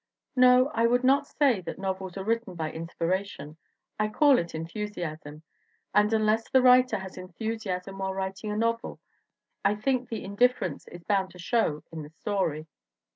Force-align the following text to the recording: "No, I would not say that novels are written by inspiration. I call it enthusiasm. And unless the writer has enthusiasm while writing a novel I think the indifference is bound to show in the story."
"No, 0.35 0.69
I 0.73 0.87
would 0.87 1.03
not 1.03 1.27
say 1.27 1.61
that 1.61 1.77
novels 1.77 2.17
are 2.17 2.23
written 2.23 2.55
by 2.55 2.71
inspiration. 2.71 3.57
I 3.99 4.07
call 4.07 4.39
it 4.39 4.55
enthusiasm. 4.55 5.43
And 5.93 6.11
unless 6.11 6.49
the 6.49 6.63
writer 6.63 6.97
has 6.97 7.17
enthusiasm 7.19 7.99
while 7.99 8.15
writing 8.15 8.49
a 8.49 8.57
novel 8.57 8.99
I 9.63 9.75
think 9.75 10.09
the 10.09 10.23
indifference 10.23 10.87
is 10.87 11.03
bound 11.03 11.29
to 11.33 11.37
show 11.37 11.83
in 11.91 12.01
the 12.01 12.09
story." 12.09 12.65